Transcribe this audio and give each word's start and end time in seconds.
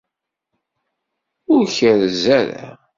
Ur 1.53 1.63
kerrez 1.75 2.23
ara. 2.39 2.63